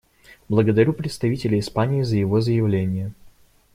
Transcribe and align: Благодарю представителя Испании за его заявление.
Благодарю 0.49 0.93
представителя 0.93 1.59
Испании 1.59 2.01
за 2.01 2.17
его 2.17 2.41
заявление. 2.41 3.13